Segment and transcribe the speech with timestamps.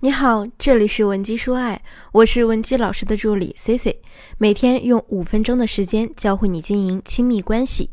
[0.00, 4.00] 你好，这里是文姬说爱，我是文姬老师的助理 C C，
[4.38, 7.90] 每天用五分钟的时间教会你经营亲密关系。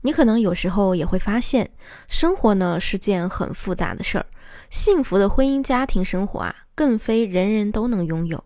[0.00, 1.70] 你可能有时候也会发现，
[2.08, 4.26] 生活呢是件很复杂的事儿，
[4.70, 8.42] 幸福的婚姻家庭生活啊，更非人人都能拥有。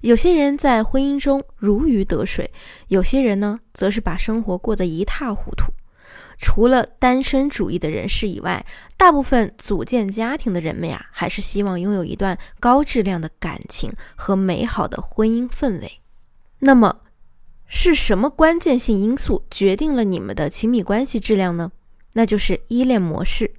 [0.00, 2.50] 有些人在婚姻中如鱼得水，
[2.88, 5.72] 有些人呢，则是把生活过得一塌糊涂。
[6.42, 8.64] 除了单身主义的人士以外，
[8.96, 16.00] 大部分组建家庭的人们呀，还是希望拥有一段高质量的感情和美好的婚姻氛围。
[16.60, 17.02] 那么，
[17.66, 21.70] 是什么关键性因素决定了你们的亲密关系质量呢？
[22.14, 23.52] 那就是依恋模式。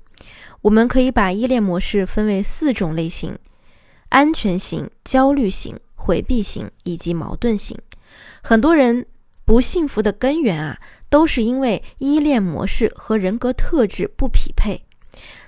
[0.63, 3.37] 我们可以把依恋模式分为四种类型：
[4.09, 7.77] 安全型、焦虑型、回避型以及矛盾型。
[8.41, 9.05] 很多人
[9.45, 10.79] 不幸福的根源啊。
[11.11, 14.81] 都是因为依恋模式和人格特质不匹配。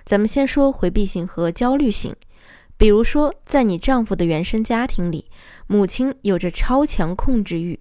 [0.05, 2.13] 咱们先说回避型和焦虑型。
[2.75, 5.29] 比如说，在你丈夫的原生家庭里，
[5.67, 7.79] 母亲有着超强控制欲，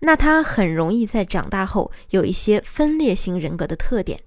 [0.00, 4.18] 那她很容易在长大后有一些分裂型人格的特点。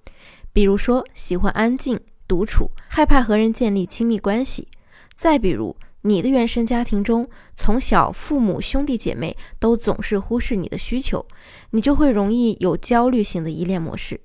[0.54, 4.70] 比如说，喜欢安静独处，害怕和人建立亲密关系。
[5.14, 5.76] 再比如，
[6.06, 11.26] 你的原生家庭中，从小父母兄弟姐妹都总是忽视你的需求，
[11.72, 14.20] 你就会容易有焦虑型的依恋模式，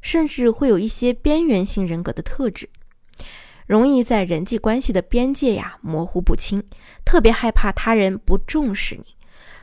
[0.00, 2.68] 甚至会有一些边缘性人格的特质，
[3.66, 6.62] 容易在人际关系的边界呀模糊不清，
[7.04, 9.16] 特别害怕他人不重视你。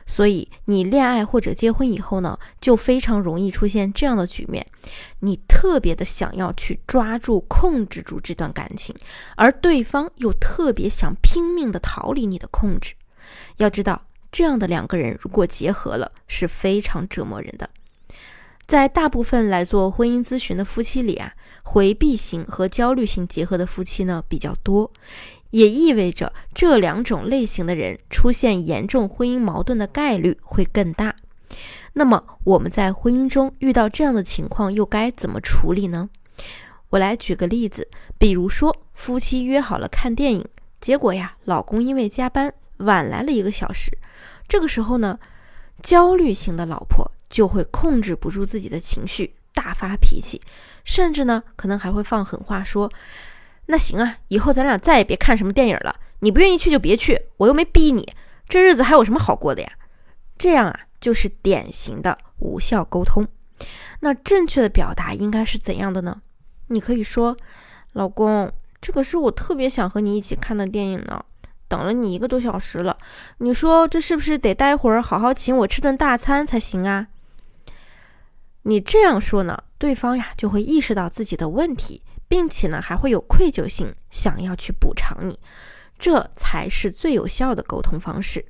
[0.06, 4.66] 所以，你恋爱或者结婚以后呢，就非常容易出现这样的局面：
[5.20, 8.94] 你特别的想要去抓住、控制住这段感情，
[9.36, 12.94] 而对方又特别想拼命的逃离你的控制。
[13.56, 17.70] 要知道，这样的两个人如果结合了，是非常折磨人的。
[18.66, 24.90] 在大部分来做婚姻咨询的夫妻里啊，回避型和焦虑型结合的夫妻呢比较多。
[25.52, 31.14] 也意味着这两种类型的人出现严重婚姻矛盾的概率会更大。
[31.92, 36.08] 那么我们在婚姻中遇到这样的情况又该怎么处理呢？
[36.88, 37.88] 我来举个例子，
[38.18, 40.46] 比如说夫妻约好了看电影，
[40.80, 43.90] 结果呀，老公因为加班晚来了一个小时。
[44.48, 45.18] 这个时候呢，
[45.82, 50.40] 焦虑型的老婆就会控制不住自己的情绪，大发脾气，
[50.84, 52.90] 甚至呢，可能还会放狠话说。
[53.66, 55.96] 那行啊，以后咱俩再也别看什么电影了。
[56.20, 58.12] 你不愿意去就别去，我又没逼你。
[58.48, 59.72] 这日子还有什么好过的呀？
[60.38, 63.26] 这样啊，就是典型的无效沟通。
[64.00, 66.20] 那正确的表达应该是怎样的呢？
[66.68, 67.36] 你可以说
[67.94, 71.24] ：“老公，这可是我特别想和你一起看的电影呢，
[71.68, 72.96] 等了你一个多小时了。
[73.38, 77.08] 你说这是不是得待会儿好好请我吃顿大餐才行啊？”
[78.64, 82.02] 你这样说呢，对方呀就会意识到自己的问题。
[82.32, 85.38] 并且呢，还会有愧疚性，想要去补偿你，
[85.98, 88.46] 这才是最有效的沟通方式。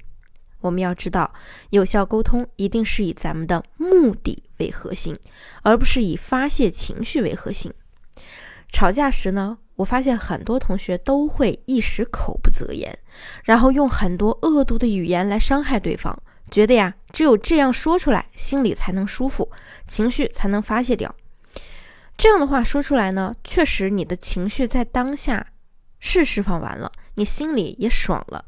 [0.60, 1.34] 我们要知道，
[1.70, 5.18] 有效沟通一定是以咱们的目的为核心，
[5.62, 7.74] 而不是以发泄情绪为核心。
[8.68, 12.96] 吵架时呢，我发现很多同学都会一时口不择言，
[13.42, 16.16] 然后用很多恶毒的语言来伤害对方，
[16.52, 19.50] 觉得呀，只有这样说出来，心里才能舒服，
[19.88, 21.12] 情绪才能发泄掉。
[22.16, 25.48] 这样的话说出来呢，确实你的情绪在当下
[25.98, 28.44] 是释放完了，你心里也爽了，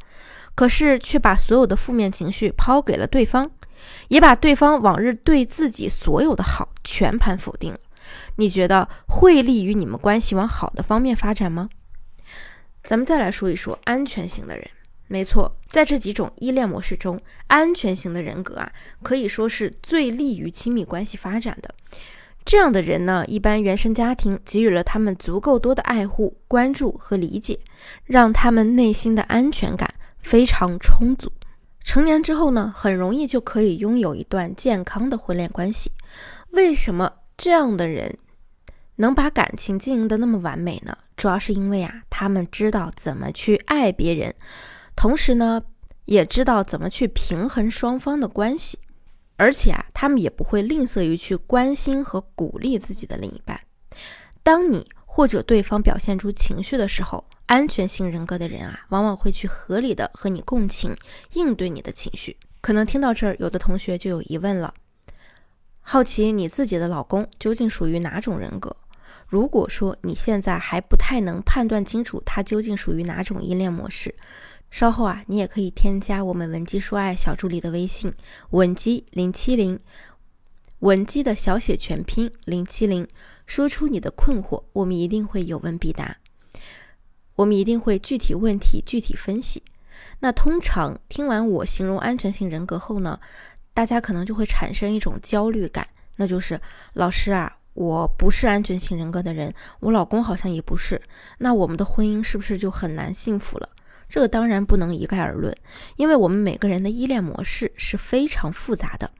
[0.54, 3.50] 可是却把所有的负面情绪抛给了对方，
[4.08, 7.78] 也把对方往日对自己所有的好全盘否定了。
[8.36, 11.68] 你觉得会利于你们关系往好的方面发展吗？
[12.84, 14.68] 咱们再来说一说安全型的人。
[15.06, 21.74] 没错，在这几种依恋模式中，安全型的人格啊，可以说是最利于亲密关系发展的。
[22.44, 27.58] 这样的人呢，一般原生家庭给予了他们足够多的爱护、关注和理解，
[28.04, 31.32] 让他们内心的安全感非常充足。
[31.82, 35.90] 成年之后呢，很容易就可以拥有一段健康的婚恋关系。
[36.50, 38.16] 为什么这样的人
[38.96, 40.96] 能把感情经营的那么完美呢？
[41.16, 44.34] 主要是因为啊，他们知道怎么去爱别人，
[44.94, 45.62] 同时呢，
[46.04, 48.78] 也知道怎么去平衡双方的关系。
[49.36, 53.60] 而且啊，他们也不会吝啬于去关心和鼓励自己的另一半。
[54.42, 60.96] 当你或者对方表现出情绪的时候，安全性人格的人啊，往往会去合理的和你共情，
[61.32, 62.36] 应对你的情绪。
[62.60, 64.72] 可能听到这儿，有的同学就有疑问了，
[65.80, 68.74] 好奇你自己的老公究竟属于哪种人格？
[69.26, 74.14] 如果说你现在还不太能判断清楚他究竟属于哪种依恋模式。
[74.74, 78.12] 稍后啊，你也可以添加我们文姬说爱小助理的微信
[78.50, 79.78] 文姬零七零，
[80.80, 83.06] 文姬的小写全拼零七零，
[83.46, 86.16] 说出你的困惑，我们一定会有问必答。
[87.36, 89.62] 我们一定会具体问题具体分析。
[90.18, 93.20] 那通常听完我形容安全性人格后呢，
[93.72, 95.86] 大家可能就会产生一种焦虑感，
[96.16, 96.60] 那就是
[96.94, 101.00] 老师啊，我不是安全性人格的人，我老公好像也不是，
[101.38, 103.68] 那我们的婚姻是不是就很难幸福了？
[104.08, 105.54] 这当然不能一概而论，
[105.96, 109.10] 因为我们每个人的依恋模式是非常复杂的。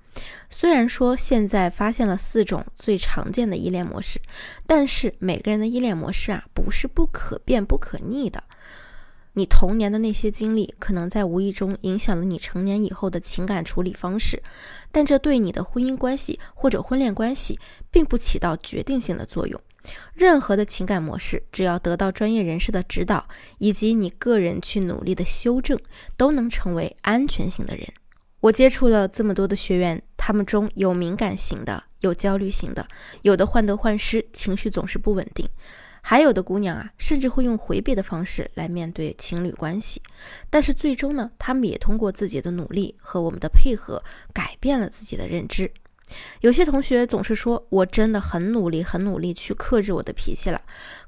[0.48, 4.20] 虽然说现在发现了四种最常见的依恋模式，
[4.66, 8.44] 但是每个人的依恋模式啊，不是不可变、不可逆的。
[9.36, 14.40] 你童年的那些经历，可能在无意中影响了你成年以后的情感处理方式，
[14.92, 17.58] 但这对你的婚姻关系或者婚恋关系，
[17.90, 19.60] 并不起到决定性的作用。
[20.14, 23.26] 任何的情感模式，只要得到专业人士的指导，
[23.58, 25.78] 以及你个人去努力的修正，
[26.16, 27.86] 都能成为安全型的人。
[28.40, 32.86] 我接触了这么多的学员，他们中有敏感型的，有焦虑型的，
[33.22, 35.48] 有的患得患失，情绪总是不稳定，
[36.02, 40.02] 还有的姑娘啊，甚至会用回避的方式来面对情侣关系。
[40.50, 44.02] 但是最终呢，他们也通过自己的努力和我们的配合，
[44.34, 45.72] 改变了自己的认知。
[46.40, 50.60] 有些同学总是说，我真的很努力，很努力去克制我的脾气了，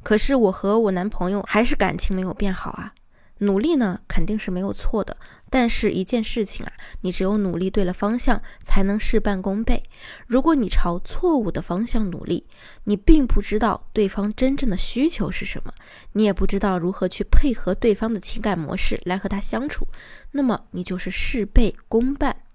[0.02, 2.94] 可是我和我男朋友还是感情没有变好啊。
[3.40, 5.14] 努力呢，肯定是没有错的，
[5.50, 6.72] 但是一件事情啊，
[7.02, 9.82] 你只有努力对了方向，才能事半功倍。
[10.26, 12.46] 如果你朝错误的方向努力，
[12.84, 15.74] 你并不知道对方真正的需求是什么，
[16.12, 19.86] 你也不知道如何去配合对方的情感模式来和他相处，
[20.30, 22.45] 那么你就是事倍功半。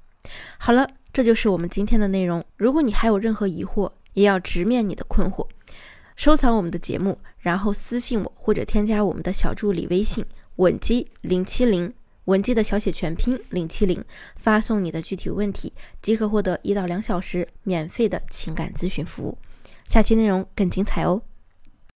[0.57, 0.89] 好了。
[1.13, 2.41] 这就是我们今天的内容。
[2.55, 5.45] 如果你还有任何疑惑，也要直面你的困惑。
[6.15, 10.23] 收藏我们的节目，然后私信我或者添加我们的小助理微信
[10.55, 11.93] 稳基零七零，
[12.25, 14.01] 稳基的小写全拼零七零，
[14.37, 19.37] 发送你的具体问题，即可获得一到两小时免费的情感咨询服务。
[19.89, 21.21] 下期内容更精彩哦！